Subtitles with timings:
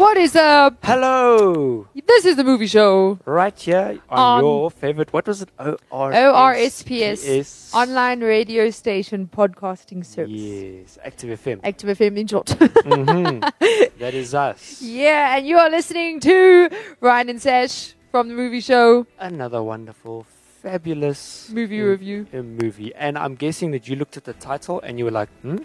[0.00, 0.78] What is up?
[0.82, 1.86] Hello!
[1.94, 3.18] This is the movie show.
[3.26, 5.50] Right here on On- your favorite, what was it?
[5.58, 10.32] O R ORSPS, online radio station podcasting service.
[10.32, 11.60] Yes, Active FM.
[11.62, 12.48] Active FM in short.
[12.48, 13.40] hmm
[14.00, 14.80] That is us.
[14.80, 20.24] yeah, and you are listening to Ryan and Sash from the movie show Another wonderful,
[20.62, 22.26] fabulous movie review.
[22.32, 22.94] a movie.
[22.94, 25.58] And I'm guessing that you looked at the title and you were like, hmm?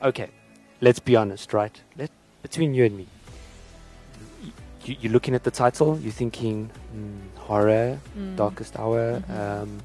[0.00, 0.30] Okay,
[0.80, 1.74] let's be honest, right?
[1.98, 2.10] Let,
[2.42, 3.08] between you and me.
[4.84, 8.36] You, you're looking at the title, you're thinking mm, horror, Mm.
[8.36, 9.62] darkest hour, Mhm.
[9.62, 9.78] um,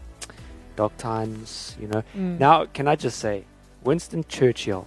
[0.76, 2.04] dark times, you know.
[2.18, 2.40] Mm.
[2.40, 3.44] Now, can I just say,
[3.84, 4.86] Winston Churchill,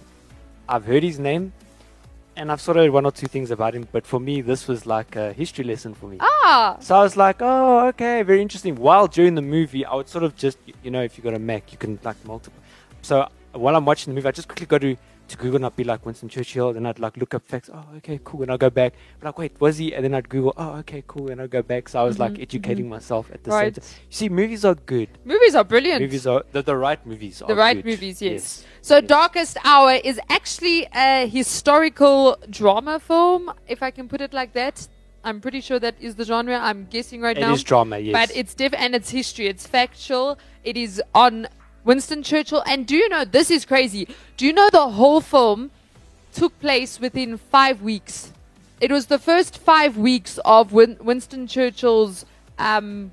[0.69, 1.51] I've heard his name
[2.35, 4.67] and I've sort of heard one or two things about him, but for me, this
[4.67, 6.17] was like a history lesson for me.
[6.19, 8.75] Ah, So I was like, oh, okay, very interesting.
[8.75, 11.39] While during the movie, I would sort of just, you know, if you've got a
[11.39, 12.59] Mac, you can like multiple.
[13.01, 14.95] So while I'm watching the movie, I just quickly go to
[15.37, 17.69] Google and I'd be like Winston Churchill, then I'd like look up facts.
[17.73, 18.43] Oh, okay, cool.
[18.43, 18.93] And I'll go back.
[19.19, 19.93] But like, wait, was he?
[19.93, 21.29] And then I'd Google, oh, okay, cool.
[21.31, 21.89] And I'd go back.
[21.89, 23.75] So I was like Mhm, educating myself at the right.
[23.75, 23.91] same time.
[24.09, 25.09] You see, movies are good.
[25.25, 26.01] movies are brilliant.
[26.01, 27.85] Movies are, the, the right movies are the right good.
[27.85, 28.31] movies, yes.
[28.31, 28.65] Yes.
[28.81, 29.05] So, yes.
[29.07, 34.87] Darkest Hour is actually a historical drama film, if I can put it like that.
[35.25, 37.53] I'm pretty sure that is the genre I'm guessing right It now.
[37.53, 38.11] is drama, yes.
[38.13, 39.47] But it's diff and it's history.
[39.47, 40.37] It's factual.
[40.65, 41.47] It is on
[41.83, 42.63] Winston Churchill.
[42.65, 44.07] And do you know this is crazy?
[44.37, 45.71] Do you know the whole film
[46.33, 48.31] took place within five weeks?
[48.81, 52.25] It was the first five weeks of Win- Winston Churchill's
[52.59, 53.11] um,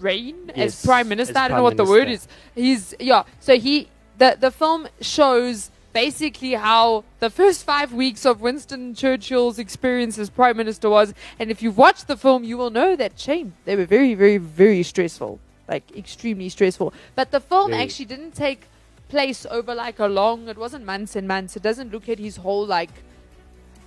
[0.00, 1.32] reign as prime minister.
[1.32, 2.28] as I don't prime know what the word is.
[2.54, 3.24] He's yeah.
[3.40, 9.58] So he the the film shows basically how the first five weeks of Winston Churchill's
[9.58, 11.14] experience as prime minister was.
[11.38, 13.54] And if you've watched the film, you will know that shame.
[13.64, 16.92] They were very, very, very stressful, like extremely stressful.
[17.14, 17.82] But the film Very.
[17.82, 18.66] actually didn't take
[19.08, 20.48] place over like a long.
[20.48, 21.56] It wasn't months and months.
[21.56, 22.90] It doesn't look at his whole like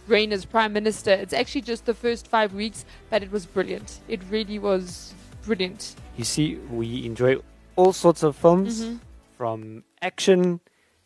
[0.07, 1.11] reign as prime minister.
[1.11, 3.99] It's actually just the first five weeks, but it was brilliant.
[4.07, 5.13] It really was
[5.45, 5.95] brilliant.
[6.17, 7.37] You see, we enjoy
[7.75, 8.99] all sorts of films, Mhm.
[9.37, 10.59] from action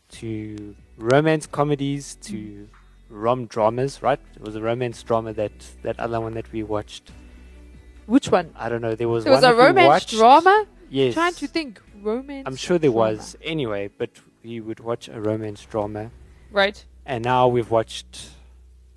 [0.09, 2.67] to romance comedies to
[3.09, 4.01] rom dramas.
[4.01, 4.19] Right?
[4.35, 5.51] It was a romance drama that
[5.83, 7.11] that other one that we watched.
[8.05, 8.51] Which one?
[8.55, 8.95] I don't know.
[8.95, 10.09] There was There was a romance watched.
[10.11, 10.65] drama.
[10.89, 12.43] Yes, Trying to think romance.
[12.45, 13.13] I'm sure there drama.
[13.17, 13.35] was.
[13.41, 14.11] Anyway, but
[14.43, 16.11] we would watch a romance drama,
[16.51, 16.85] Right.
[17.05, 18.29] and now we've watched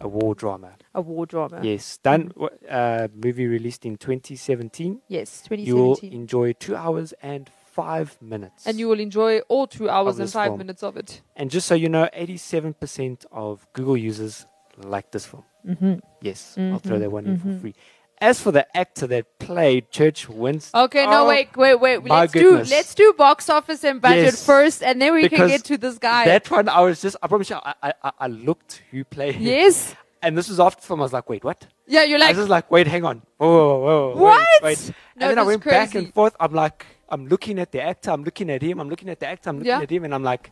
[0.00, 0.72] a war drama.
[0.95, 1.61] A war drama.
[1.62, 2.33] Yes, done.
[2.69, 5.00] Uh, movie released in 2017.
[5.09, 5.66] Yes, 2017.
[5.66, 8.66] You will enjoy two hours and five minutes.
[8.66, 10.59] and you will enjoy all two hours and five film.
[10.59, 11.21] minutes of it.
[11.37, 14.47] And just so you know, 87% of Google users
[14.78, 15.45] like this film.
[15.66, 15.95] Mm-hmm.
[16.22, 17.61] Yes, I'll throw Mhm, that one in for mhm.
[17.61, 17.75] free.
[18.19, 22.03] As for the actor that played Church Winston, Okay, no, Oh, wait, wait, wait.
[22.04, 22.69] Let's goodness.
[22.71, 25.77] do let's do box office and budget Yes, first, and then we can get to
[25.77, 26.25] this guy.
[26.25, 29.43] that one I was just, I promise you, I, I, I- looked who played him.
[29.43, 29.94] yes.
[30.22, 31.00] And this was after film.
[31.00, 31.66] I was like, wait, what?
[31.87, 32.28] Yeah, you're like.
[32.28, 33.21] I was just like, wait, hang on.
[33.37, 34.62] Whoa, whoa, whoa, wait, What?
[34.62, 36.34] Wait, No, and then I went back and forth.
[36.41, 39.27] I'm like, I'm looking at the actor, I'm looking at him, I'm looking at the
[39.28, 39.83] actor, I'm looking Yeah.
[39.83, 40.50] at him, and I'm like,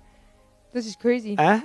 [0.75, 1.34] this is crazy.
[1.34, 1.60] huh?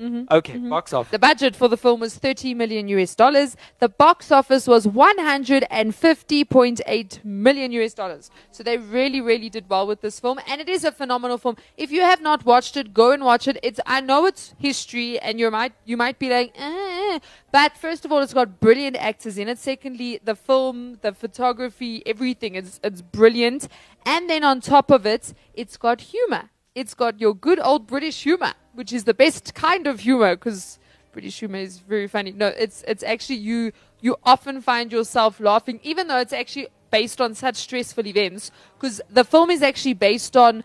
[0.00, 0.70] Mhm, Okay, mhm.
[0.70, 1.10] box off.
[1.12, 3.56] The budget for the film was 30 million US dollars.
[3.78, 8.30] The box office was 150.8 million US dollars.
[8.50, 10.40] So they really, really did well with this film.
[10.48, 11.56] And it is a phenomenal film.
[11.76, 13.58] If you have not watched it, go and watch it.
[13.62, 17.20] It's, I know it's history and you might, you might be like, eh.
[17.52, 19.58] But first of all, it's got brilliant actors in it.
[19.58, 23.68] Secondly, the film, the photography, everything is, it's brilliant.
[24.04, 26.50] And then on top of it, it's got humor.
[26.74, 30.78] It's got your good old British humor, which is the best kind of humor because
[31.12, 32.32] British humor is very funny.
[32.32, 37.20] No, it's it's actually you you often find yourself laughing, even though it's actually based
[37.20, 38.50] on such stressful events.
[38.76, 40.64] Because the film is actually based on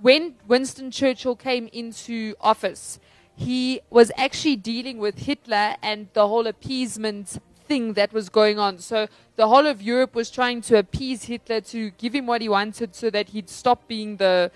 [0.00, 2.98] when Winston Churchill came into office.
[3.36, 8.78] He was actually dealing with Hitler and the whole appeasement thing that was going on.
[8.78, 12.48] So the whole of Europe was trying to appease Hitler to give him what he
[12.48, 14.50] wanted so that he'd stop being the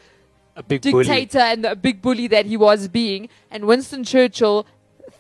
[0.56, 1.04] A big bully.
[1.04, 3.28] dictator and the big bully that he was being.
[3.50, 4.66] And Winston Churchill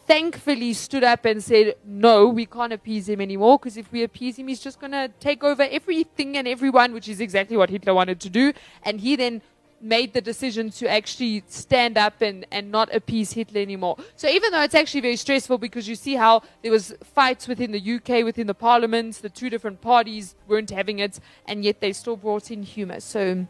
[0.06, 4.38] thankfully stood up and said, No, we can't appease him anymore because if we appease
[4.38, 7.94] him, he's just going to take over everything and everyone, which is exactly what Hitler
[7.94, 8.52] wanted to do.
[8.82, 9.42] And he then
[9.80, 13.96] made the decision to actually stand up and, and not appease Hitler anymore.
[14.16, 17.72] So even though it's actually very stressful because you see how there was fights within
[17.72, 21.92] the UK, within the parliaments, the two different parties weren't having it, and yet they
[21.92, 23.00] still brought in humor.
[23.00, 23.46] So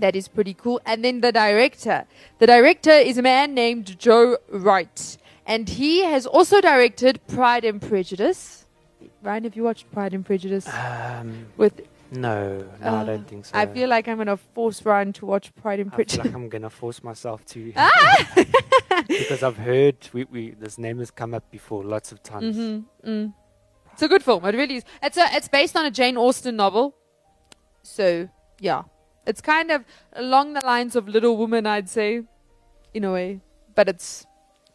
[0.00, 0.80] that is pretty cool.
[0.86, 2.06] And then the director.
[2.38, 5.16] The director is a man named Joe Wright.
[5.46, 8.66] And he has also directed Pride and Prejudice.
[9.22, 10.66] Ryan, have you watched Pride and Prejudice?
[10.68, 11.82] Um, With
[12.12, 13.56] no, no, I Uh, don't think so.
[13.56, 16.26] I feel like I'm gonna force Ryan to watch Pride and I feel Prejudice.
[16.26, 18.32] like I'm gonna force myself to Ah!
[19.08, 22.56] because I've heard we, we this name has come up before lots of times.
[22.56, 23.08] Mm-hmm.
[23.10, 23.34] Mm.
[23.92, 24.44] It's a good film.
[24.44, 24.84] It really is.
[25.02, 26.94] It's a, it's based on a Jane Austen novel.
[27.82, 28.82] So yeah,
[29.30, 29.84] it's kind of
[30.24, 32.10] along the lines of Little Woman, I'd say,
[32.94, 33.28] in a way.
[33.78, 34.26] But it's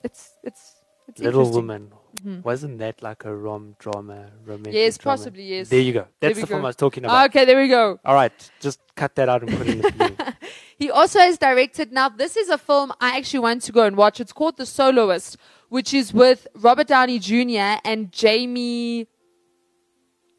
[0.07, 0.63] it's it's
[1.09, 1.49] it's Little.
[1.59, 1.91] Woman
[2.23, 2.43] Mhm.
[2.49, 4.17] wasn't that like a rom drama
[4.49, 4.73] romantic?
[4.81, 5.17] Yes, drama?
[5.17, 5.67] possibly, yes.
[5.73, 6.05] There you go.
[6.21, 6.63] That's the film.
[6.63, 7.25] I was talking about.
[7.29, 7.99] Okay, there we go.
[8.05, 10.35] All right, just cut that out and put it in the.
[10.83, 11.91] He also has directed.
[11.99, 14.19] Now, this is a film I actually want to go and watch.
[14.23, 15.37] It's called The Soloist,
[15.75, 17.79] which is with Robert Downey Jr.
[17.91, 19.07] and Jamie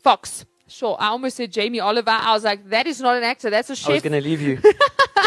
[0.03, 0.45] Foxx.
[0.69, 2.11] Sure, I almost said Jamie Oliver.
[2.11, 3.51] I was like, that is not an actor.
[3.51, 4.03] That's a I was chef.
[4.03, 4.59] gonna leave you.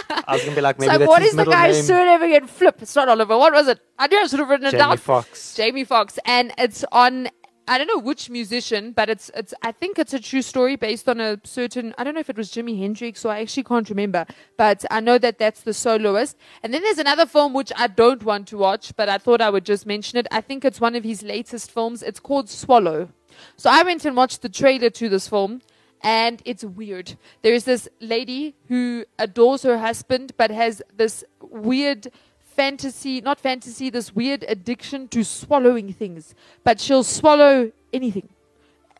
[0.09, 1.85] I was gonna be like, maybe like, that's what is the guy's name.
[1.85, 2.47] surname again?
[2.47, 2.81] Flip.
[2.81, 3.37] It's not Oliver.
[3.37, 3.79] What was it?
[3.97, 4.97] I knew I should have written it Jamie down.
[4.97, 5.55] Foxx.
[5.55, 7.29] Jamie Foxx, and it's on.
[7.69, 9.53] I don't know which musician, but it's it's.
[9.61, 11.93] I think it's a true story based on a certain.
[11.97, 14.25] I don't know if it was Jimi Hendrix, or I actually can't remember.
[14.57, 16.35] But I know that that's the soloist.
[16.63, 19.49] And then there's another film which I don't want to watch, but I thought I
[19.51, 20.27] would just mention it.
[20.31, 22.03] I think it's one of his latest films.
[22.03, 23.09] It's called Swallow.
[23.57, 25.61] So I went and watched the trailer to this film.
[26.01, 27.17] And it's weird.
[27.41, 32.09] There is this lady who adores her husband, but has this weird
[32.39, 36.35] fantasy, not fantasy, this weird addiction to swallowing things.
[36.63, 38.29] But she'll swallow anything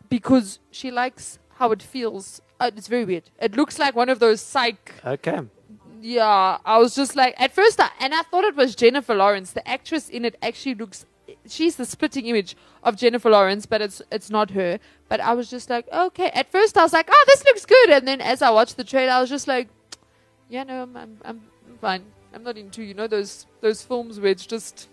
[0.09, 2.41] because she likes how it feels.
[2.59, 3.23] Uh, it's very weird.
[3.41, 4.95] It looks like one of those psych.
[5.05, 5.39] Okay.
[6.01, 9.51] Yeah, I was just like, at first, I, and I thought it was Jennifer Lawrence.
[9.51, 11.05] The actress in it actually looks.
[11.49, 14.79] She's the splitting image of Jennifer Lawrence, but it's it's not her.
[15.07, 16.29] But I was just like, okay.
[16.29, 18.83] At first, I was like, oh, this looks good, and then as I watched the
[18.83, 19.67] trailer, I was just like,
[20.49, 21.41] yeah, no, I'm I'm, I'm
[21.81, 22.03] fine.
[22.33, 24.87] I'm not into you know those those films where it's just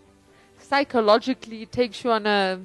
[0.59, 2.61] psychologically takes you on a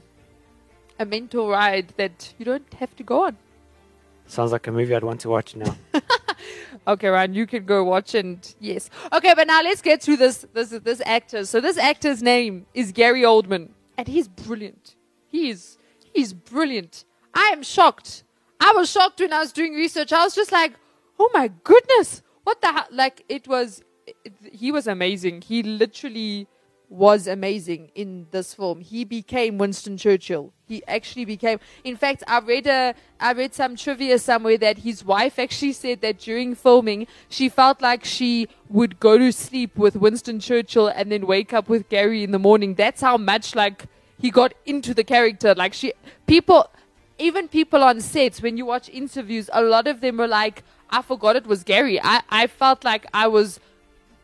[1.00, 3.38] a mental ride that you don't have to go on.
[4.28, 5.76] Sounds like a movie I'd want to watch now.
[6.88, 8.90] Okay, Ryan, you can go watch and yes.
[9.14, 11.46] Okay, but now let's get to this this this actor.
[11.46, 14.96] So this actor's name is Gary Oldman, and he's brilliant.
[15.28, 15.78] He is
[16.14, 17.06] he's brilliant.
[17.34, 18.24] I am shocked.
[18.60, 20.14] I was shocked when I was doing research.
[20.14, 20.74] I was just like,
[21.20, 22.88] oh my goodness, what the hell?
[22.92, 25.42] Like it was, it, he was amazing.
[25.42, 26.48] He literally
[26.92, 28.82] was amazing in this film.
[28.82, 30.52] He became Winston Churchill.
[30.68, 31.58] He actually became.
[31.86, 36.02] In fact, I read a I read some trivia somewhere that his wife actually said
[36.02, 41.10] that during filming she felt like she would go to sleep with Winston Churchill and
[41.10, 42.76] then wake up with Gary in the morning.
[42.76, 43.86] That's how much like
[44.20, 45.56] he got into the character.
[45.56, 45.94] Like she
[46.28, 46.70] people
[47.18, 51.02] even people on sets when you watch interviews, a lot of them were like, I
[51.02, 52.02] forgot it was Gary.
[52.04, 53.62] I, I felt like I was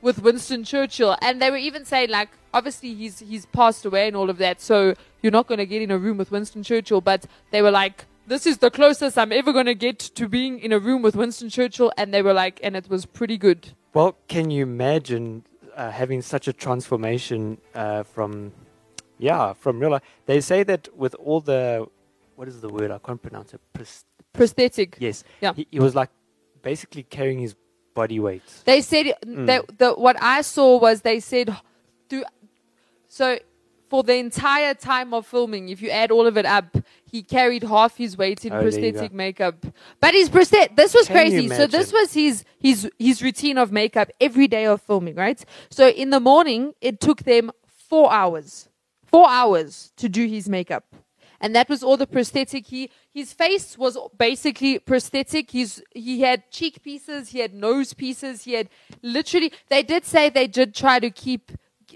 [0.01, 4.15] with Winston Churchill, and they were even saying like, obviously he's he's passed away and
[4.19, 7.01] all of that, so you're not going to get in a room with Winston Churchill.
[7.01, 7.21] But
[7.51, 10.71] they were like, this is the closest I'm ever going to get to being in
[10.73, 13.59] a room with Winston Churchill, and they were like, and it was pretty good.
[13.93, 15.43] Well, can you imagine
[15.75, 18.51] uh, having such a transformation uh, from,
[19.17, 20.03] yeah, from real life?
[20.25, 21.87] They say that with all the,
[22.35, 22.91] what is the word?
[22.91, 23.61] I can't pronounce it.
[23.73, 24.97] Pres- Prosthetic.
[24.99, 25.23] yes.
[25.41, 25.53] Yeah.
[25.53, 26.09] He, he was like
[26.61, 27.55] basically carrying his
[27.95, 28.43] body weight.
[28.65, 31.55] They said that the, what I saw was they said,
[33.17, 33.39] so
[33.89, 37.63] for the entire time of filming, if you add all of it up, he carried
[37.63, 39.65] half his weight in Oh, prosthetic makeup.
[39.99, 41.47] But his prosthetic, this was Can crazy.
[41.49, 45.43] So this was his his his routine of makeup every day of filming, right?
[45.71, 47.49] So in the morning, it took them
[47.89, 48.69] four hours,
[49.03, 50.85] four hours to do his makeup.
[51.39, 52.67] And that was all the prosthetic.
[52.67, 55.51] He his face was basically prosthetic.
[55.51, 58.69] He's he had cheek pieces, he had nose pieces, he had
[59.01, 59.51] literally.
[59.69, 61.51] They did say they did try to keep.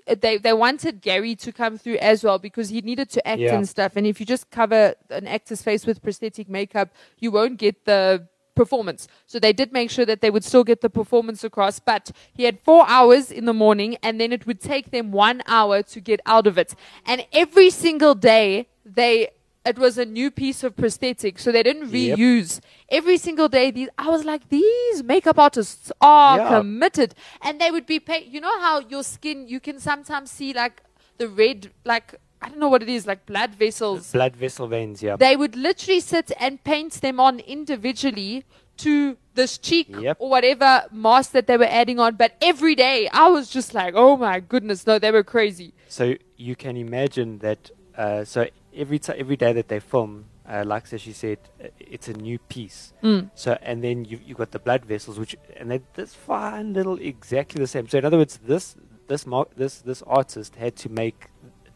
[0.08, 3.56] They they wanted Gary to come through as well because he needed to act Yeah.
[3.56, 3.96] and stuff.
[3.96, 6.90] And if you just cover an actor's face with prosthetic makeup,
[7.20, 9.08] you won't get the performance.
[9.28, 11.80] So they did make sure that they would still get the performance across.
[11.80, 15.42] But he had four hours in the morning, and then it would take them one
[15.48, 16.76] hour to get out of it.
[17.06, 19.30] And every single day, they
[19.66, 22.18] it was a new piece of prosthetic, so they didn't Yep.
[22.18, 22.60] reuse.
[22.90, 26.48] Every single day, these I was like, these makeup artists are Yeah.
[26.58, 28.28] committed, and they would be paid.
[28.34, 30.82] You know how your skin, you can sometimes see like
[31.18, 35.04] the red, like I don't know what it is, like blood vessels Blood vessel veins,
[35.04, 35.16] yeah.
[35.16, 38.46] they would literally sit and paint them on individually
[38.78, 40.18] to this cheek Yep.
[40.20, 42.16] or whatever mask that they were adding on.
[42.16, 45.76] But every day, I was just like, oh my goodness, no, they were crazy.
[45.88, 47.70] So you can imagine that.
[47.96, 52.08] Uh, so every ti every day that they film, uh, like she said, uh, it's
[52.08, 52.94] a new piece.
[53.04, 53.30] Mm.
[53.36, 56.98] So and then you you got the blood vessels, which and they this fine little
[57.00, 57.88] exactly the same.
[57.88, 58.76] So in other words, this
[59.08, 61.28] this mar- this this artist had to make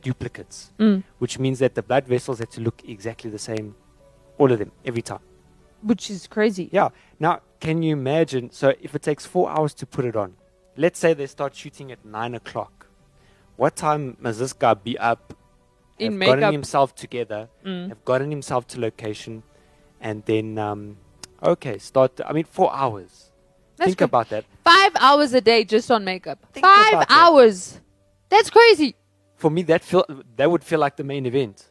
[0.02, 1.04] duplicates, Mm.
[1.20, 3.76] which means that the blood vessels had to look exactly the same,
[4.38, 5.20] all of them every time.
[5.82, 6.70] Which is crazy.
[6.72, 6.90] Yeah.
[7.20, 8.52] Now, can you imagine?
[8.52, 10.36] So, if it takes four hours to put it on,
[10.78, 12.88] let's say they start shooting at nine o'clock.
[13.56, 15.34] What time must this guy be up?
[15.98, 17.90] In have gotten himself together, Mm.
[17.90, 19.44] have gotten himself to location,
[20.02, 20.98] and then um,
[21.42, 22.20] okay, start.
[22.26, 23.32] I mean, four hours.
[23.78, 24.46] That's Think cra- about that.
[24.64, 26.40] Five hours a day just on makeup.
[26.54, 27.12] Think Five about that.
[27.18, 27.80] hours.
[28.30, 28.96] That's crazy.
[29.38, 30.06] For me, that feel
[30.38, 31.70] that would feel like the main event.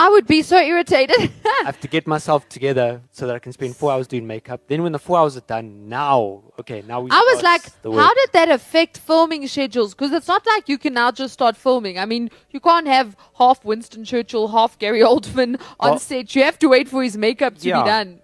[0.00, 1.16] I would be so irritated.
[1.44, 4.60] I have to get myself together so that I can spend four hours doing makeup.
[4.68, 7.10] Then, when the four hours are done, now okay, now we.
[7.10, 9.94] I was like, how did that affect filming schedules?
[9.94, 11.98] Because it's not like you can now just start filming.
[11.98, 16.34] I mean, you can't have half Winston Churchill, half Gary Oldman on Well- set.
[16.36, 17.82] You have to wait for his makeup to Yeah.
[17.82, 18.20] be done.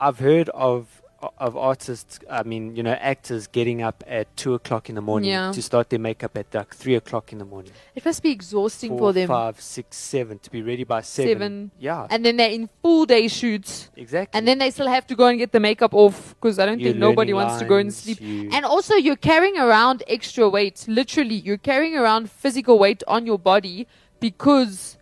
[0.00, 0.99] I've heard of
[1.38, 2.18] of artists.
[2.30, 5.52] I mean, you know, actors getting up at two o'clock in the morning Yeah.
[5.52, 7.72] to start their makeup at like three o'clock in the morning.
[7.94, 9.28] It must be exhausting Four, for them.
[9.28, 11.28] five, six, seven to be ready by seven.
[11.32, 11.70] Seven.
[11.78, 13.90] Yeah, And then they're in full day shoots.
[13.96, 14.36] exactly.
[14.38, 16.80] And then they still have to go and get the makeup off because I don't
[16.80, 18.20] You're think nobody wants to go and sleep.
[18.20, 20.84] you- And also, you're carrying around extra weight.
[20.88, 23.86] Literally, you're carrying around physical weight on your body
[24.20, 24.96] because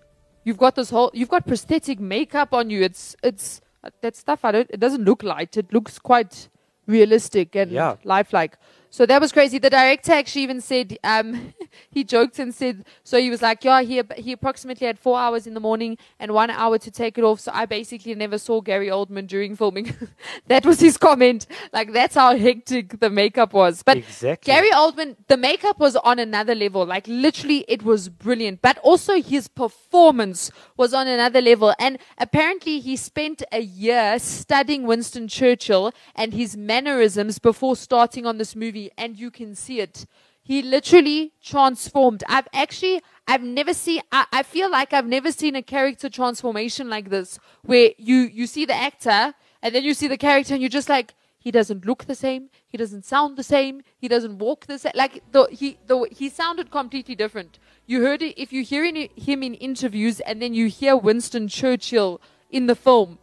[0.45, 2.83] you've got this whole, you've got prosthetic makeup on you.
[2.83, 3.61] It's, it's,
[4.01, 5.57] that stuff, I don't, it doesn't look light.
[5.57, 6.49] It looks quite
[6.87, 7.97] realistic and Yeah.
[8.05, 8.57] lifelike.
[8.91, 9.59] So that was crazy.
[9.59, 11.53] The director actually even said, um,
[11.91, 15.47] he joked and said, so he was like, yeah, he, he approximately had four hours
[15.47, 17.41] in the morning and one hour to take it off.
[17.41, 19.95] So I basically never saw Gary Oldman during filming.
[20.47, 21.47] that was his comment.
[21.73, 23.83] Like, that's how hectic the makeup was.
[23.83, 24.53] But Exactly.
[24.53, 26.87] Gary Oldman, the makeup was on another level.
[26.87, 28.63] Like, literally, it was brilliant.
[28.63, 31.75] But also, his performance was on another level.
[31.79, 38.39] And apparently, he spent a year studying Winston Churchill and his mannerisms before starting on
[38.39, 38.78] this movie.
[38.97, 40.07] And you can see it.
[40.43, 42.25] He literally transformed.
[42.27, 46.89] I've actually, I've never seen, I, I feel like I've never seen a character transformation
[46.89, 47.39] like this,
[47.71, 50.89] where you, you see the actor and then you see the character and you're just
[50.89, 52.51] like, he doesn't look the same.
[52.67, 53.83] He doesn't sound the same.
[53.97, 54.93] He doesn't walk the same.
[54.95, 57.59] Like the, he, the, he sounded completely different.
[57.87, 62.21] You heard it if you hear him in interviews and then you hear Winston Churchill
[62.51, 63.19] in the film.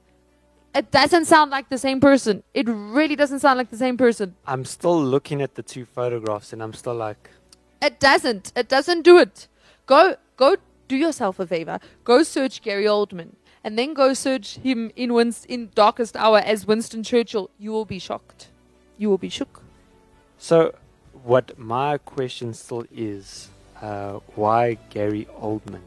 [0.75, 2.43] It doesn't sound like the same person.
[2.53, 4.35] It really doesn't sound like the same person.
[4.45, 7.29] I'm still looking at the two photographs, and I'm still like,
[7.81, 8.51] It doesn't.
[8.55, 9.47] It doesn't do it.
[9.85, 11.79] Go go do yourself a favor.
[12.03, 16.67] Go search Gary Oldman and then go search him in Winst- in Darkest Hour as
[16.67, 17.49] Winston Churchill.
[17.57, 18.49] You will be shocked.
[18.97, 19.63] You will be shook.
[20.37, 20.73] so.
[21.23, 23.49] What my question still is,
[23.81, 25.81] uh, why Gary Oldman?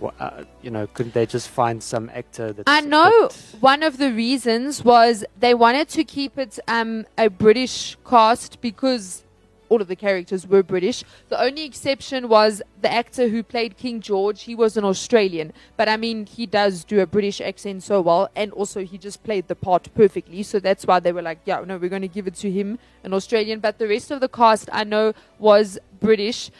[0.00, 4.12] Uh, you know, couldn't they just find some actor that's I know one of the
[4.12, 9.24] reasons was they wanted to keep it um, a British cast because
[9.68, 11.04] all of the characters were British.
[11.28, 14.42] The only exception was the actor who played King George.
[14.42, 18.30] He was an Australian, but I mean, he does do a British accent so well,
[18.34, 20.42] and also he just played the part perfectly.
[20.42, 22.78] So that's why they were like, yeah, no, we're going to give it to him,
[23.04, 23.60] an Australian.
[23.60, 26.50] But the rest of the cast I know was British,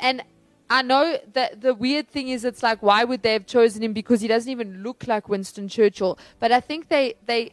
[0.00, 0.22] and
[0.72, 3.92] I know that the weird thing is, it's like, why would they have chosen him?
[3.92, 6.18] Because he doesn't even look like Winston Churchill.
[6.40, 7.52] But I think they, they,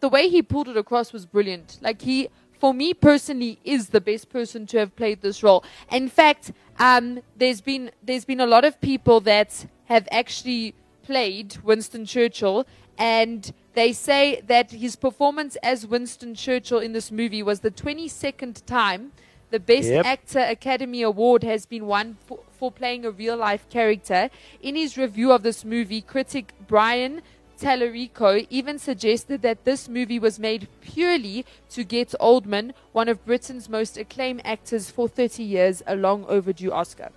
[0.00, 1.78] the way he pulled it across was brilliant.
[1.80, 5.62] Like he, for me personally, is the best person to have played this role.
[5.92, 11.58] In fact, um, there's been there's been a lot of people that have actually played
[11.58, 12.66] Winston Churchill,
[12.98, 18.66] and they say that his performance as Winston Churchill in this movie was the 22nd
[18.66, 19.12] time
[19.50, 20.04] the Best Yep.
[20.04, 24.30] Actor Academy Award has been won for, for playing a real life character.
[24.60, 27.22] In his review of this movie, critic Brian
[27.58, 33.68] Tallarico even suggested that this movie was made purely to get Oldman, one of Britain's
[33.68, 37.10] most acclaimed actors for 30 years, a long overdue Oscar.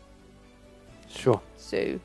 [1.10, 1.42] Sure.
[1.58, 2.00] So,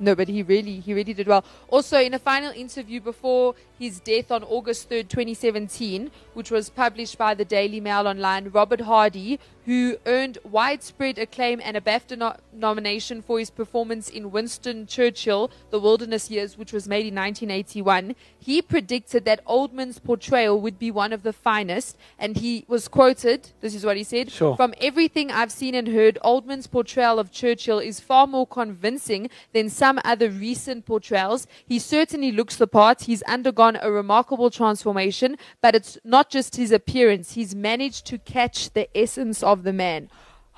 [0.00, 1.44] no, but he really, he really did well.
[1.68, 7.18] Also, in a final interview before his death on August 3rd, 2017, which was published
[7.18, 12.34] by the Daily Mail Online, Robert Hardy, who earned widespread acclaim and a BAFTA no-
[12.54, 18.16] nomination for his performance in Winston Churchill, The Wilderness Years, which was made in 1981.
[18.38, 23.50] He predicted that Oldman's portrayal would be one of the finest, and he was quoted.
[23.60, 24.30] This is what he said.
[24.30, 24.56] Sure.
[24.56, 29.68] From everything I've seen and heard, Oldman's portrayal of Churchill is far more convincing than
[29.68, 31.46] some other recent portrayals.
[31.66, 33.02] He certainly looks the part.
[33.02, 37.32] He's undergone a remarkable transformation, but it's not just his appearance.
[37.32, 40.08] He's managed to catch the essence of the man.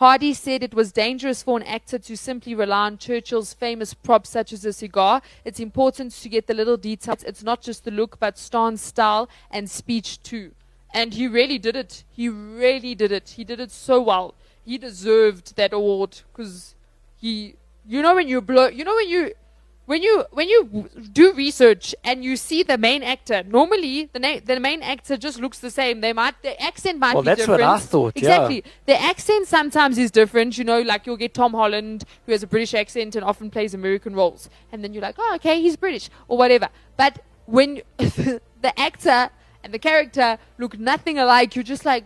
[0.00, 4.30] Hardy said it was dangerous for an actor to simply rely on Churchill's famous props
[4.30, 5.20] such as a cigar.
[5.44, 7.22] It's important to get the little details.
[7.22, 10.52] It's not just the look, but stance, style, and speech too.
[10.94, 12.04] And he really did it.
[12.10, 13.34] He really did it.
[13.36, 14.34] He did it so well.
[14.64, 16.74] He deserved that award because
[17.20, 19.32] he, you know, when you blow, you know, when you,
[19.90, 24.40] when you when you do research and you see the main actor, normally the na-
[24.50, 26.00] the main actor just looks the same.
[26.00, 27.72] They might the accent might Well, be that's what different.
[27.72, 28.20] I thought, yeah.
[28.20, 28.64] Exactly.
[28.86, 30.56] The accent sometimes is different.
[30.58, 33.74] You know, like you'll get Tom Holland who has a British accent and often plays
[33.74, 36.68] American roles, and then you're like, oh, okay, he's British or whatever.
[36.96, 39.30] But when the actor
[39.64, 42.04] and the character look nothing alike, you're just like,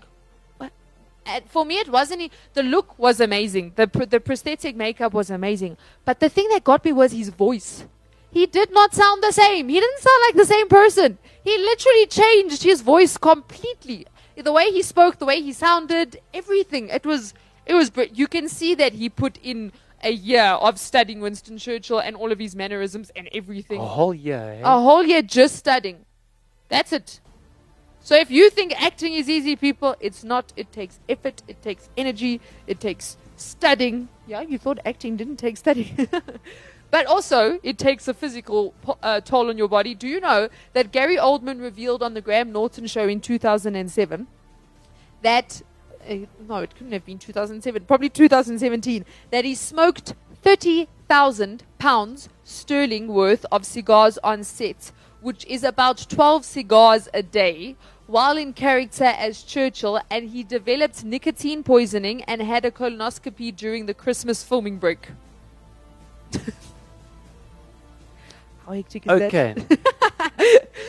[1.48, 2.32] for me, it wasn't.
[2.52, 3.72] The look was amazing.
[3.76, 5.76] The pr- the prosthetic makeup was amazing.
[6.04, 7.84] But the thing that got me was his voice.
[8.30, 9.68] He did not sound the same.
[9.68, 11.18] He didn't sound like the same person.
[11.44, 14.06] He literally changed his voice completely.
[14.36, 16.88] The way he spoke, the way he sounded, everything.
[16.88, 17.32] It was.
[17.66, 17.90] It was.
[17.90, 22.14] br- You can see that he put in a year of studying Winston Churchill and
[22.16, 23.80] all of his mannerisms and everything.
[23.80, 24.58] A whole year.
[24.58, 24.62] Eh?
[24.62, 26.04] A whole year just studying.
[26.68, 27.20] That's it.
[28.04, 30.52] So if you think acting is easy, people, it's not.
[30.56, 34.10] It takes effort, it takes energy, it takes studying.
[34.26, 36.06] Yeah, you thought acting didn't take studying.
[36.90, 39.94] but also, it takes a physical uh, toll on your body.
[39.94, 44.26] Do you know that Gary Oldman revealed on the Graham Norton show in 2007
[45.22, 45.62] that.
[46.06, 53.08] Uh, no, it couldn't have been 2007, probably 2017, that he smoked 30,000 pounds sterling
[53.08, 54.92] worth of cigars on set,
[55.22, 57.74] which is about 12 cigars a day,
[58.06, 63.86] while in character as Churchill, and he developed nicotine poisoning and had a colonoscopy during
[63.86, 65.08] the Christmas filming break.
[68.66, 69.34] How hectic is that?
[69.34, 69.54] Okay.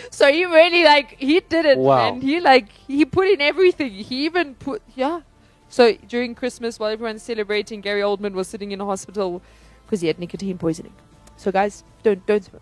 [0.10, 2.14] So he really like he did it, Wow.
[2.14, 2.22] man.
[2.22, 3.92] He like he put in everything.
[3.92, 5.22] He even put yeah.
[5.68, 9.42] So during Christmas, while everyone's celebrating, Gary Oldman was sitting in a hospital
[9.86, 10.94] because he had nicotine poisoning.
[11.36, 12.62] So guys, don't don't smoke.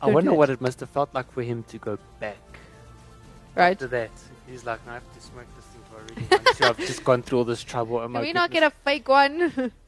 [0.00, 2.51] I Don't wonder what it must have felt like for him to go back
[3.54, 3.78] Right?
[3.78, 4.10] to that.
[4.48, 6.66] He's like, "No, I have to smoke this thing for a really want to.
[6.68, 7.96] I've just gone through all this trouble.
[7.98, 9.72] Oh Can my we not get goodness." a fake one?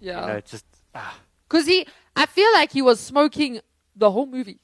[0.00, 0.26] You yeah.
[0.26, 3.60] know, just ah, Because he, I feel like he was smoking
[3.96, 4.58] the whole movie.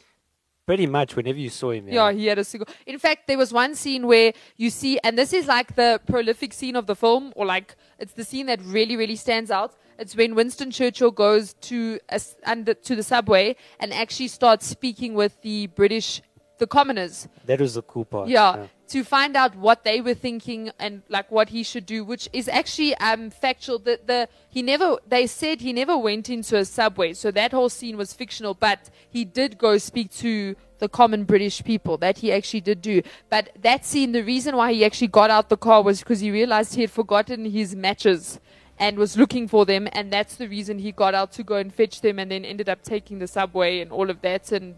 [0.66, 1.88] pretty much whenever you saw him.
[1.88, 2.66] Yeah, he had a cigar.
[2.87, 6.53] In fact, there was one scene where you see, and this is like the prolific
[6.53, 9.74] scene of the film, or like it's the scene that really, really stands out.
[9.98, 14.66] It's when Winston Churchill goes to a s under to the subway and actually starts
[14.66, 16.20] speaking with the British,
[16.61, 17.27] the commoners.
[17.46, 18.29] that was the cool part.
[18.29, 22.25] Yeah, to find out what they were thinking and like what he should do, which
[22.33, 23.79] is actually um factual.
[23.88, 27.68] The the he never they said he never went into a subway, so that whole
[27.79, 28.55] scene was fictional.
[28.68, 28.81] But
[29.16, 31.94] he did go speak to the common British people.
[32.07, 33.03] That he actually did do.
[33.35, 36.31] But that scene, the reason why he actually got out the car was because he
[36.31, 38.38] realized he had forgotten his matches.
[38.83, 41.68] And was looking for them, and that's the reason he got out to go and
[41.81, 44.53] fetch them, and then ended up taking the subway and all of that.
[44.53, 44.75] And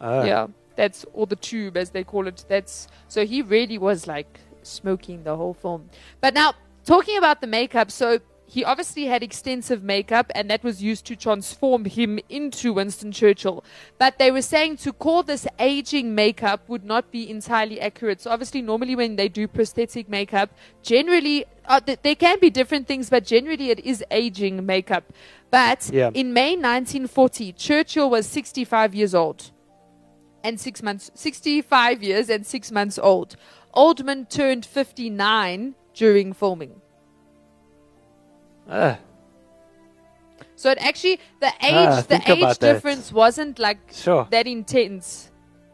[0.00, 0.24] Ah.
[0.24, 2.44] yeah, that's or the tube as they call it.
[2.48, 5.90] That's so he really was like smoking the whole film.
[6.20, 10.80] But now talking about the makeup, so he obviously had extensive makeup and that was
[10.80, 13.64] used to transform him into Winston Churchill.
[13.98, 18.20] But they were saying to call this aging makeup would not be entirely accurate.
[18.20, 20.50] So obviously normally when they do prosthetic makeup,
[20.82, 25.12] generally uh, th- there can be different things, but generally it is aging makeup.
[25.50, 26.10] But Yeah.
[26.14, 29.50] in May 1940, Churchill was 65 years old
[30.46, 33.36] and six months, 65 years and six months old.
[33.74, 36.80] Oldman turned 59 during filming.
[38.68, 38.98] Ah,
[40.54, 42.72] So it actually, the age, Ah, the age about that.
[42.72, 44.26] difference wasn't like Sure.
[44.30, 45.30] that intense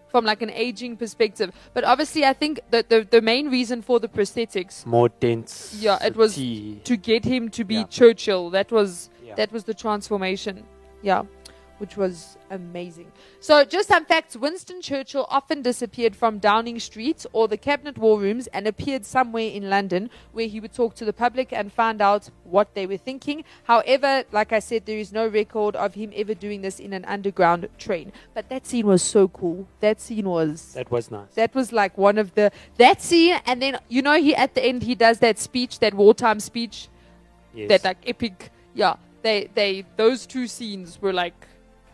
[0.09, 1.53] from like an aging perspective.
[1.75, 5.53] But obviously, I think that the, the main reason for the prosthetics more dense.
[5.81, 7.85] Yeah, it was to get him to be Yeah.
[7.99, 8.51] Churchill.
[8.51, 9.37] That was Yeah.
[9.37, 10.65] that was the transformation.
[11.03, 11.23] Yeah.
[11.83, 13.11] Which was amazing.
[13.41, 18.21] So, just some facts Winston Churchill often disappeared from Downing Street or the Cabinet War
[18.21, 22.01] Rooms and appeared somewhere in London where he would talk to the public and find
[22.01, 23.43] out what they were thinking.
[23.65, 27.05] However, like I said, there is no record of him ever doing this in an
[27.05, 28.13] underground train.
[28.33, 29.67] But that scene was so cool.
[29.81, 30.75] That scene was.
[30.75, 31.35] That was nice.
[31.35, 34.65] That was like one of the that scene, and then you know he at the
[34.65, 36.89] end he does that speech, that wartime speech,
[37.53, 37.69] Yes.
[37.71, 38.53] that like epic.
[38.73, 41.35] Yeah, they they those two scenes were like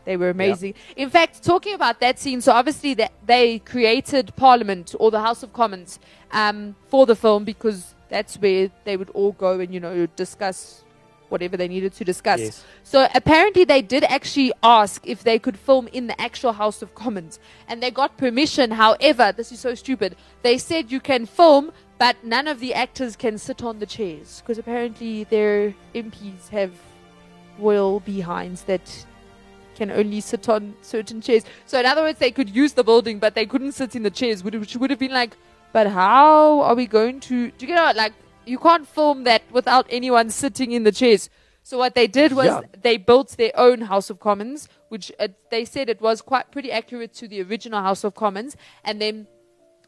[0.09, 0.73] they were amazing.
[0.97, 5.43] In fact, talking about that scene, so obviously that they created Parliament or the House
[5.43, 5.99] of Commons
[6.33, 10.83] um, for the film because that's where they would all go and you know discuss
[11.29, 12.41] whatever they needed to discuss.
[12.41, 12.65] Yes.
[12.85, 16.95] So apparently they did actually ask if they could film in the actual House of
[16.95, 18.71] Commons and they got permission.
[18.71, 20.17] However, this is so stupid.
[20.41, 24.41] They said you can film but none of the actors can sit on the chairs
[24.41, 26.73] because apparently their MPs have
[27.59, 29.05] royal behinds that
[29.79, 31.45] can only sit on certain chairs.
[31.67, 34.11] So in other words, they could use the building, but they couldn't sit in the
[34.21, 35.33] chairs, which- would have been like,
[35.73, 37.51] but how are we going to?
[37.59, 37.93] Do you know?
[37.95, 38.13] Like
[38.47, 41.29] you can't film that without anyone sitting in the chairs.
[41.63, 42.61] So what they did was Yeah.
[42.87, 46.71] they built their own House of Commons, which uh, they said it was quite pretty
[46.73, 49.27] accurate to the original House of Commons, and then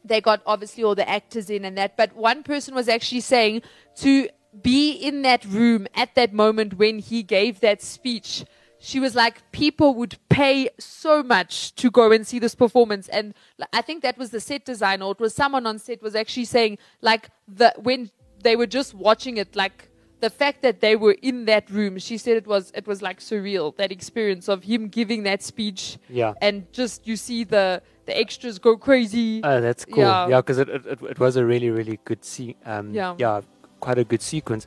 [0.04, 1.96] they got obviously all the actors in and that.
[1.96, 3.62] But one person was actually saying
[4.04, 4.28] to
[4.70, 8.44] be in that room at that moment when he gave that speech.
[8.82, 13.08] She was like, people would pay so much to go and see this performance.
[13.08, 13.34] And
[13.74, 16.46] I think that was the set designer, or it was someone on set was actually
[16.46, 18.10] saying, like, the, when
[18.42, 19.88] they were just watching it, like,
[20.20, 23.20] the fact that they were in that room, she said it was, it was like
[23.20, 25.98] surreal, that experience of him giving that speech.
[26.08, 26.32] Yeah.
[26.40, 29.40] And just, you see the, the extras go crazy.
[29.44, 29.98] Oh, that's cool.
[29.98, 30.28] Yeah.
[30.28, 33.42] Yeah, because it, it, it, it was a really, really good se- um, Yeah.
[33.80, 34.66] quite a good sequence.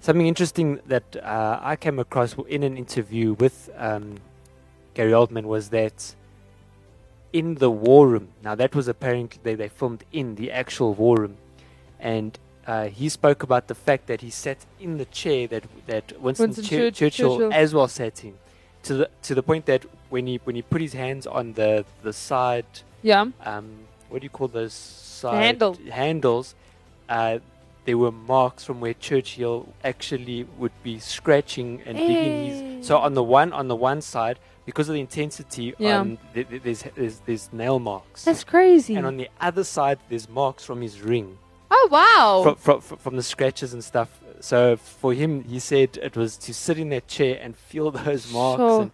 [0.00, 4.16] Something interesting that uh, I came across in an interview with um,
[4.94, 6.14] Gary Oldman was that
[7.32, 11.16] in the war room, now that was apparently they, they filmed in the actual war
[11.18, 11.36] room,
[11.98, 16.20] and uh, he spoke about the fact that he sat in the chair that that
[16.20, 17.52] Winston, Winston Church- Churchill, Churchill.
[17.52, 18.34] as well sat in,
[18.84, 21.84] to the to the point that when he when he put his hands on the
[22.02, 22.66] the side
[23.02, 23.26] yeah.
[23.44, 23.70] um,
[24.08, 25.76] what do you call those side handle.
[25.90, 26.54] handles?
[27.08, 27.38] Uh,
[27.88, 32.44] there were marks from where Churchill actually would be scratching and digging
[32.76, 32.86] his.
[32.86, 36.00] So on the one on the one side, because of the intensity, Yeah.
[36.00, 38.94] um, th- th- there's, there's there's nail marks, That's crazy.
[38.94, 41.38] and on the other side there's marks from his ring,
[41.70, 42.42] oh, wow.
[42.44, 44.10] from, from from the scratches and stuff.
[44.40, 48.30] So for him, he said it was to sit in that chair and feel those
[48.30, 48.82] marks, Sure.
[48.82, 48.90] and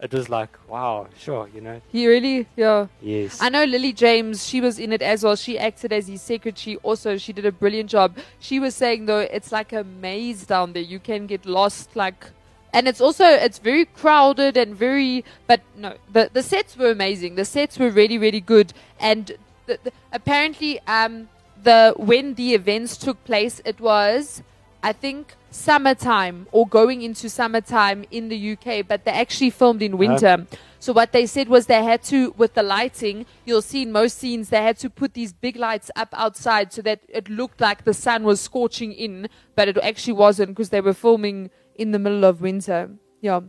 [0.00, 2.86] it was like, wow, sure, you know, he really, yeah.
[3.02, 3.42] yes.
[3.42, 5.34] I know Lily James, she was in it as well.
[5.34, 6.76] She acted as his secretary.
[6.84, 8.16] Also, she did a brilliant job.
[8.38, 10.82] She was saying, though, it's like a maze down there.
[10.82, 12.26] You can get lost, like.
[12.72, 15.24] And it's also, it's very crowded and very.
[15.48, 17.34] But no, the, the sets were amazing.
[17.34, 18.72] The sets were really, really good.
[19.00, 19.32] And
[19.66, 21.28] the, the, apparently, um,
[21.60, 24.44] the when the events took place, it was,
[24.80, 29.98] I think, summertime or going into summertime in the UK, but they actually filmed in
[29.98, 30.26] winter.
[30.26, 30.56] Uh-huh.
[30.80, 34.18] So what they said was they had to, with the lighting, you'll see in most
[34.18, 37.84] scenes, they had to put these big lights up outside so that it looked like
[37.84, 41.98] the sun was scorching in, but it actually wasn't because they were filming in the
[41.98, 42.90] middle of winter.
[43.20, 43.40] Yeah.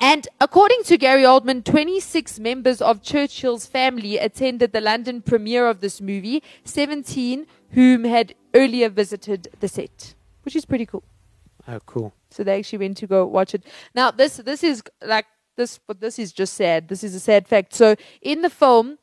[0.00, 5.80] And according to Gary Oldman, 26 members of Churchill's family attended the London premiere of
[5.80, 11.04] this movie, 17 whom had earlier visited the set, which is pretty cool.
[11.68, 12.12] Oh, cool.
[12.30, 13.64] So they actually went to go watch it.
[13.94, 16.88] Now this this is like this, but this is just sad.
[16.88, 17.74] This is a sad fact.
[17.74, 18.98] So in the film,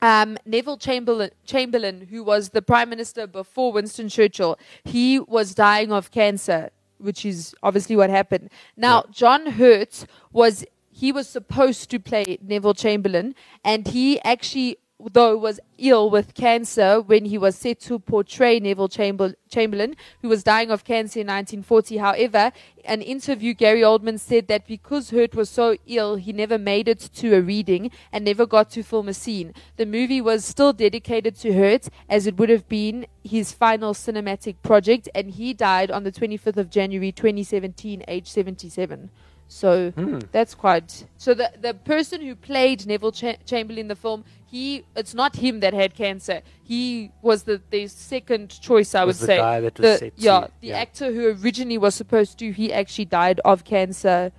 [0.00, 5.92] um, Neville Chamberlain, Chamberlain, who was the prime minister before Winston Churchill, he was dying
[5.92, 8.50] of cancer, which is obviously what happened.
[8.76, 14.78] Now John Hurt was he was supposed to play Neville Chamberlain, and he actually
[15.12, 20.28] though was ill with cancer when he was set to portray Neville Chamber- Chamberlain, who
[20.28, 21.98] was dying of cancer in 1940.
[21.98, 22.52] However,
[22.84, 27.00] an interview, Gary Oldman said that because Hurt was so ill, he never made it
[27.16, 29.54] to a reading and never got to film a scene.
[29.76, 34.56] The movie was still dedicated to Hurt, as it would have been his final cinematic
[34.62, 39.10] project, and he died on the 25th of January 2017, age 77.
[39.48, 40.18] So hmm.
[40.32, 41.06] that's quite.
[41.16, 45.36] So the the person who played Neville Cha- Chamberlain in the film, he it's not
[45.36, 46.42] him that had cancer.
[46.62, 49.36] He was the the second choice, I Was would the say.
[49.36, 50.78] guy that was the, set to- yeah, the yeah.
[50.78, 54.32] actor who originally was supposed to, he actually died of cancer.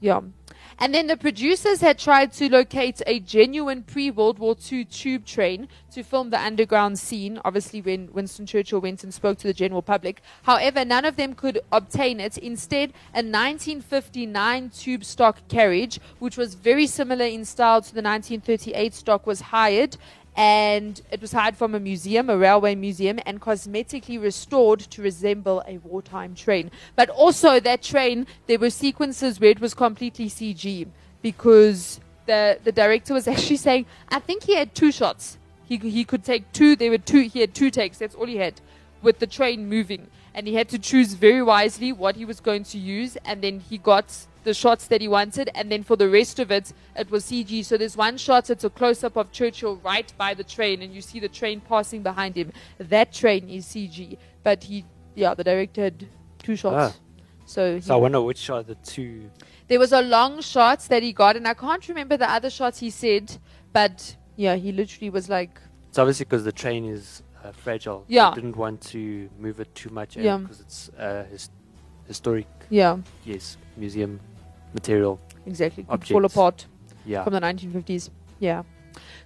[0.00, 0.20] Yeah.
[0.82, 5.26] And then the producers had tried to locate a genuine pre World War II tube
[5.26, 9.52] train to film the underground scene, obviously, when Winston Churchill went and spoke to the
[9.52, 10.22] general public.
[10.44, 12.38] However, none of them could obtain it.
[12.38, 18.94] Instead, a 1959 tube stock carriage, which was very similar in style to the 1938
[18.94, 19.98] stock, was hired
[20.40, 25.62] and it was hired from a museum, a railway museum, and cosmetically restored to resemble
[25.68, 26.70] a wartime train.
[26.96, 30.88] But also, that train, there were sequences where it was completely CG
[31.20, 35.36] because the the director was actually saying, I think he had two shots.
[35.66, 36.74] He he could take two.
[36.74, 37.20] There were two.
[37.20, 37.98] He had two takes.
[37.98, 38.62] That's all he had
[39.02, 40.06] with the train moving,
[40.40, 43.60] and he had to choose very wisely what he was going to use, and then
[43.60, 44.06] he got
[44.44, 47.62] the shots that he wanted, and then for the rest of it, it was CG.
[47.62, 50.94] So there's one shot, it's a close up of Churchill right by the train, and
[50.94, 52.52] you see the train passing behind him.
[52.78, 56.06] That train is CG, but he, yeah, the director had
[56.38, 56.96] two shots.
[56.96, 57.00] Ah.
[57.44, 59.30] So, he, So I wonder which are the two.
[59.68, 62.78] there was a long shot that he got, and I can't remember the other shots
[62.78, 63.36] he said,
[63.74, 68.04] but yeah, he literally was like, It's obviously because the train is uh, fragile.
[68.08, 68.30] Yeah.
[68.30, 70.16] They didn't want to move it too much.
[70.16, 70.38] Yeah.
[70.38, 71.50] Because it's uh, his-
[72.06, 74.20] historic, yeah, yes, museum
[74.74, 75.20] material.
[75.46, 76.66] exactly, could fall apart.
[77.06, 77.24] Yeah.
[77.24, 78.10] from the 1950s.
[78.40, 78.62] Yeah.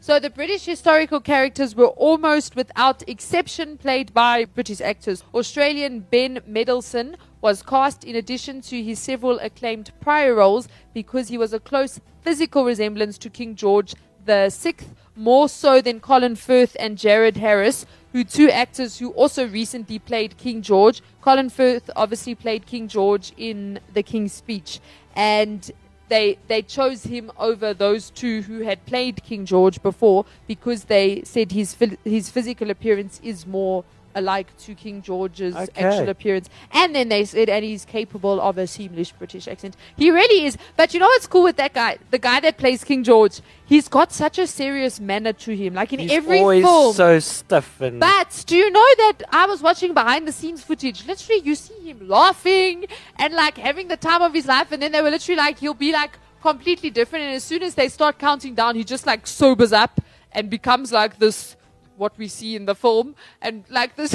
[0.00, 5.24] So the British historical characters were almost without exception played by British actors.
[5.34, 11.38] Australian Ben Mendelsohn was cast in addition to his several acclaimed prior roles because he
[11.38, 16.76] was a close physical resemblance to King George the Sixth, more so than Colin Firth
[16.78, 21.02] and Jared Harris, who two actors who also recently played King George.
[21.20, 24.80] Colin Firth obviously played King George in The King's Speech,
[25.14, 25.70] and
[26.08, 31.22] they they chose him over those two who had played King George before because they
[31.24, 33.84] said his his physical appearance is more
[34.14, 35.82] alike to King George's Okay.
[35.84, 36.48] actual appearance.
[36.72, 39.76] And then they said, and he's capable of a seamless British accent.
[39.96, 40.56] He really is.
[40.76, 41.98] But you know what's cool with that guy?
[42.10, 45.74] The guy that plays King George, he's got such a serious manner to him.
[45.74, 46.94] Like in He's every always film.
[46.94, 51.06] so stiff and But do you know that I was watching behind the scenes footage?
[51.06, 52.86] Literally, you see him laughing
[53.18, 55.74] and like having the time of his life, and then they were literally like, he'll
[55.74, 57.24] be like completely different.
[57.24, 60.00] And as soon as they start counting down, he just like sobers up
[60.32, 61.56] and becomes like this,
[61.96, 64.14] what we see in the film, and like this.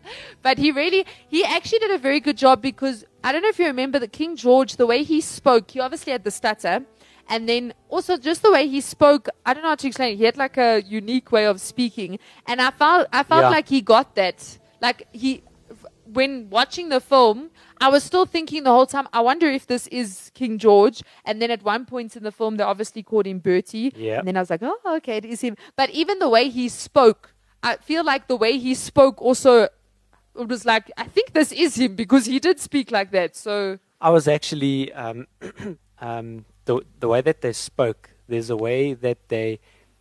[0.42, 3.58] but he really, he actually did a very good job because I don't know if
[3.58, 6.84] you remember that King George, the way he spoke, he obviously had the stutter.
[7.28, 10.16] And then also just the way he spoke, I don't know how to explain it.
[10.16, 13.50] He had like a unique way of speaking, and I felt I felt Yeah.
[13.50, 14.58] like he got that.
[14.82, 15.44] Like he,
[16.12, 19.08] when watching the film, I was still thinking the whole time.
[19.12, 21.02] I wonder if this is King George.
[21.24, 23.92] And then at one point in the film, they obviously called him Bertie.
[23.96, 24.18] Yeah.
[24.18, 25.56] And then I was like, oh, okay, it is him.
[25.76, 29.68] But even the way he spoke, I feel like the way he spoke also.
[30.38, 33.34] It was like I think this is him because he did speak like that.
[33.34, 35.26] So I was actually um,
[36.00, 38.10] um, the the way that they spoke.
[38.28, 39.58] There's a way that they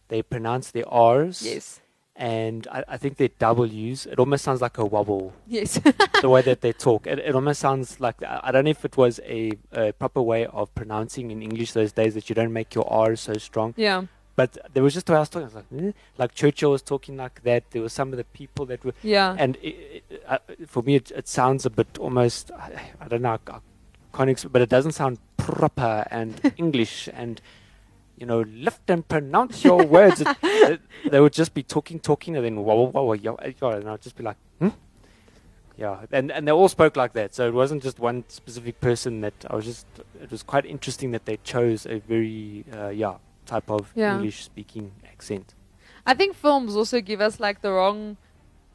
[0.08, 1.42] they pronounce the R's.
[1.42, 1.82] yes,
[2.22, 4.06] And I, I think their W's.
[4.06, 5.32] It almost sounds like a wobble.
[5.48, 5.80] yes,
[6.22, 7.08] the way that they talk.
[7.08, 10.46] It, it almost sounds like I don't know if it was a, a proper way
[10.48, 13.74] of pronouncing in English those days that you don't make your R's so strong.
[13.78, 14.04] yeah,
[14.36, 15.44] But there was just the way I was talking.
[15.44, 15.92] I was like, eh?
[16.18, 17.72] like Churchill was talking like that.
[17.72, 19.36] There were some of the people that were, yeah.
[19.40, 22.52] and it, it, uh, for me, it, it sounds a bit almost.
[22.52, 23.38] I, I don't know.
[23.48, 23.60] I, I
[24.18, 27.40] can't exp- but it doesn't sound proper and English and.
[28.20, 30.20] You know, lift and pronounce your words.
[30.22, 33.90] It, it- they would just be talking, talking, and then whoa, whoa, yo, yo, and
[33.90, 34.70] I'd just be like, hmm?
[35.78, 37.34] Yeah, and and they all spoke like that.
[37.34, 39.22] So it wasn't just one specific person.
[39.22, 39.88] That I was just.
[40.22, 44.16] It was quite interesting that they chose a very uh, yeah type of Yeah.
[44.16, 45.56] English speaking accent.
[46.06, 48.18] I think films also give us like the wrong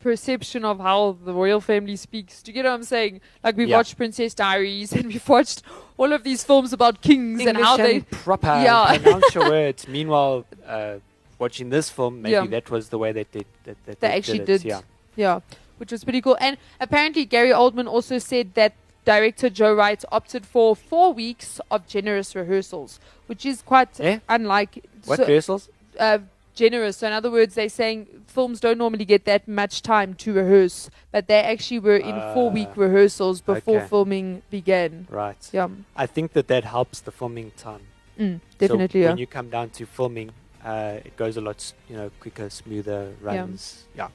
[0.08, 2.42] perception of how the royal family speaks.
[2.42, 3.20] Do you get what I'm saying?
[3.42, 3.78] Like we've Yeah.
[3.78, 5.62] watched Princess Diaries and we've watched
[5.96, 8.92] all of these films about kings and how they proper Yeah.
[8.92, 9.88] and pronounce your words.
[9.88, 10.94] Meanwhile, uh,
[11.38, 12.46] watching this film, maybe Yeah.
[12.56, 14.46] that was the way that they that, that They they actually it.
[14.52, 14.64] did.
[14.64, 14.82] Yeah,
[15.16, 15.40] Yeah,
[15.78, 16.36] which was pretty cool.
[16.46, 18.72] And apparently, Gary Oldman also said that
[19.06, 24.18] director Joe Wright opted for four weeks of generous rehearsals, which is quite Eh?
[24.28, 24.72] unlike
[25.06, 25.68] what so- rehearsals?
[25.98, 26.18] uh,
[26.54, 26.98] generous.
[26.98, 30.90] So, in other words, they're saying films don't normally get that much time to rehearse,
[31.12, 33.86] but they actually were in four week Ah, rehearsals before okay.
[33.88, 35.06] filming began.
[35.10, 35.48] Right.
[35.52, 37.82] Yeah, I think that that helps the filming time.
[38.18, 39.02] mm, So definitely.
[39.02, 39.08] yeah.
[39.10, 40.30] when you come down to filming,
[40.64, 43.84] uh, it goes a lot, you know, quicker, smoother runs.
[43.94, 44.08] Yeah.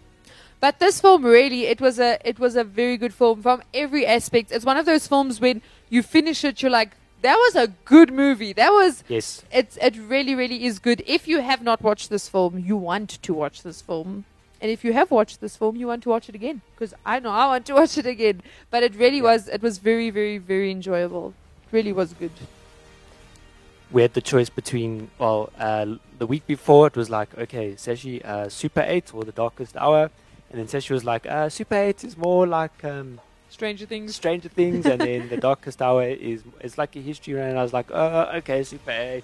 [0.62, 4.06] But this film really, it was a it was a very good film from every
[4.06, 4.52] aspect.
[4.52, 8.12] It's one of those films when you finish it, you're like, that was a good
[8.14, 8.54] movie.
[8.54, 9.44] That was Yes.
[9.52, 11.04] it's it really really is good.
[11.06, 14.26] If you have not watched this film, you want to watch this film.
[14.62, 17.20] And if you have watched this film, you want to watch it again because I
[17.20, 18.42] know I want to watch it again.
[18.70, 19.24] But it really Yeah.
[19.32, 21.34] was it was very very very enjoyable.
[21.68, 22.32] It really was good.
[23.92, 25.86] we had the choice between well, uh,
[26.20, 30.12] the week before it was like okay, Sashi uh, Super Eight or the Darkest Hour,
[30.52, 34.16] and then Sashi was like uh, Super Eight is more like um, Stranger Things.
[34.16, 37.58] Stranger Things, and then the Darkest Hour is is like a history round.
[37.58, 39.22] I was like, oh, okay, Super.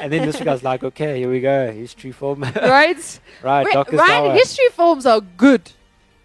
[0.00, 2.42] And then this guy's like, okay, here we go, history film.
[2.56, 3.20] right?
[3.42, 4.32] right, Wait, Darkest Ryan, Hour.
[4.34, 5.72] history films are good.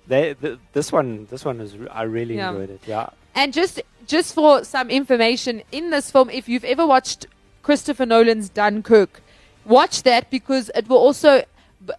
[0.08, 2.50] They, th- this one, this one is—I really Yeah.
[2.52, 2.82] enjoyed it.
[2.86, 7.26] Yeah, And just just for some information, in this film, if you've ever watched
[7.64, 9.22] Christopher Nolan's Dunkirk,
[9.66, 11.44] watch that because it will also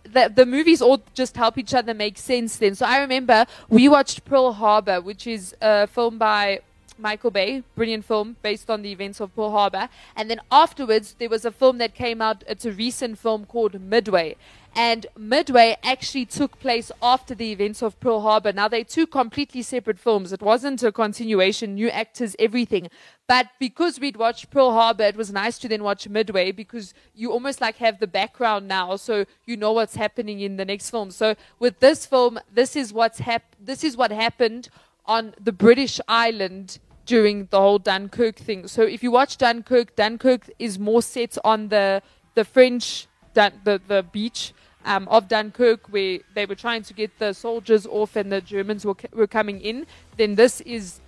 [0.05, 2.75] the, the movies all just help each other make sense then.
[2.75, 6.61] So I remember we watched Pearl Harbor, which is a film by
[6.99, 9.89] Michael Bay, brilliant film based on the events of Pearl Harbor.
[10.17, 12.43] And then afterwards, there was a film that came out.
[12.49, 14.37] It's a recent film called Midway.
[14.79, 18.53] And Midway actually took place after the events of Pearl Harbor.
[18.53, 20.33] Now, they're two completely separate films.
[20.33, 22.89] It wasn't a continuation, new actors, everything.
[23.27, 27.33] But because we'd watched Pearl Harbor, it was nice to then watch Midway because you
[27.33, 31.11] almost like have the background now, so you know what's happening in the next film.
[31.11, 34.69] So with this film, this is what's hap- This is what happened
[35.07, 38.69] on the British island during the whole Dunkirk thing.
[38.69, 42.01] So if you watch Dunkirk, Dunkirk is more set on the
[42.37, 44.53] the French the the beach
[44.85, 48.85] um, of Dunkirk where they were trying to get the soldiers off and the Germans
[48.85, 49.87] were were coming in.
[50.17, 51.01] Then this is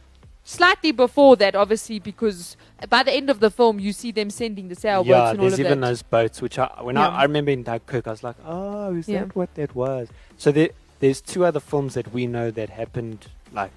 [0.45, 2.57] slightly before that, obviously, because
[2.89, 5.31] by the end of the film you see them sending the sailboats yeah.
[5.31, 5.57] and all of that.
[5.57, 7.09] There's even those boats, which I when Yeah.
[7.09, 9.25] I, I remember in Dunkirk, I was like, oh, is Yeah.
[9.25, 10.09] that what that was?
[10.37, 13.73] So there, there's two other films that we know that happened, like,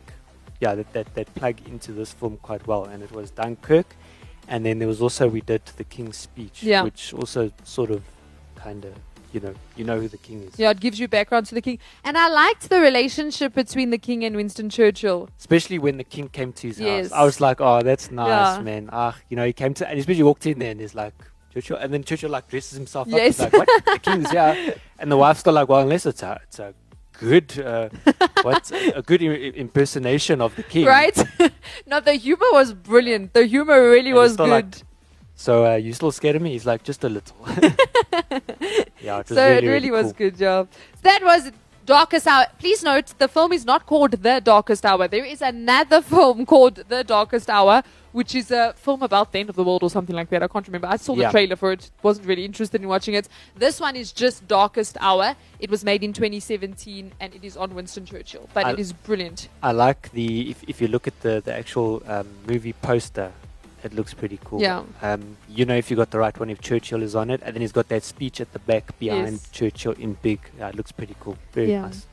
[0.60, 3.96] yeah, that, that that plug into this film quite well, and it was Dunkirk,
[4.48, 6.84] and then there was also we did the King's Speech, Yeah.
[6.84, 8.02] which also sort of,
[8.56, 8.94] kind of,
[9.34, 10.58] you know, you know who the king is.
[10.60, 11.80] Yeah, it gives you background to the king.
[12.04, 15.28] And I liked the relationship between the king and Winston Churchill.
[15.40, 17.10] Especially when the king came to his Yes.
[17.10, 17.20] house.
[17.20, 18.62] I was like, oh, that's nice, Yeah.
[18.64, 18.90] man.
[18.94, 21.14] Ah, you know, he came to, and especially walked in there and he's like,
[21.54, 23.20] Churchill, and then Churchill like dresses himself up.
[23.20, 23.68] He's like, what?
[23.86, 24.76] the king's here.
[25.00, 26.74] And the wife's still like, well, unless it's a, it's a
[27.20, 27.90] good, uh,
[28.44, 29.26] what's a good I-
[29.58, 30.86] impersonation of the king.
[30.86, 31.18] Right?
[31.88, 33.34] no, the humor was brilliant.
[33.34, 34.50] The humor really And was good.
[34.50, 34.66] like,
[35.36, 36.52] So uh, you still scared of me?
[36.52, 37.36] He's like, just a little.
[39.02, 40.14] yeah, it was so really, it really, was cool.
[40.14, 40.68] good job.
[41.02, 41.52] That was
[41.86, 42.46] Darkest Hour.
[42.60, 45.08] Please note the film is not called The Darkest Hour.
[45.08, 49.50] There is another film called The Darkest Hour, which is a film about the end
[49.50, 50.44] of the world or something like that.
[50.44, 50.88] I can't remember.
[50.88, 51.32] I saw the Yeah.
[51.32, 51.90] trailer for it.
[52.04, 53.28] Wasn't really interested in watching it.
[53.56, 55.36] This one is just Darkest Hour.
[55.60, 58.48] It was made in 2017 and it is on Winston Churchill.
[58.54, 59.50] But I- it is brilliant.
[59.62, 63.34] I like the if, if you look at the the actual um, movie poster,
[63.84, 64.62] it looks pretty cool.
[64.62, 64.84] Yeah.
[65.02, 67.54] Um, you know if you got the right one, if Churchill is on it, and
[67.54, 69.50] then he's got that speech at the back behind Yes.
[69.52, 70.40] Churchill in big.
[70.58, 71.38] Yeah, it looks pretty cool.
[71.54, 71.82] Very Yeah.
[71.82, 72.08] nice.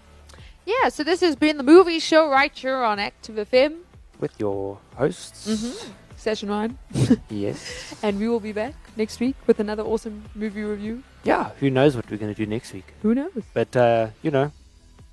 [0.66, 3.78] Yeah, so this has been the movie show right here on Active FM.
[4.20, 5.92] With your hosts, Mm-hmm.
[6.16, 6.76] Session one.
[7.30, 7.94] yes.
[8.02, 11.02] And we will be back next week with another awesome movie review.
[11.24, 11.50] Yeah.
[11.60, 12.92] Who knows what we're gonna do next week?
[13.00, 13.32] Who knows?
[13.54, 14.52] But uh, you know,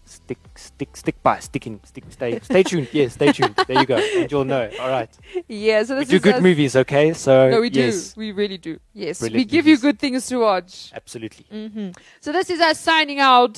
[0.07, 2.87] stick, stick, stick by, sticking, stick, stay, stay tuned.
[2.91, 3.55] Yes, stay tuned.
[3.67, 4.69] There you go, and you'll know.
[4.79, 5.09] All right.
[5.47, 7.13] Yeah, so We this do is good us- movies, okay?
[7.13, 7.81] So No, we do.
[7.81, 8.79] yes, We really do.
[8.93, 10.91] Yes, we Brilliant give you good things to watch.
[10.93, 11.45] absolutely.
[11.51, 11.89] hmm
[12.21, 13.57] So this is us signing out.